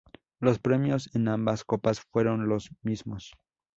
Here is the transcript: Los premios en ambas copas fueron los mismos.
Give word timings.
Los 0.39 0.57
premios 0.57 1.11
en 1.13 1.27
ambas 1.27 1.63
copas 1.63 1.99
fueron 2.01 2.49
los 2.49 2.71
mismos. 2.81 3.33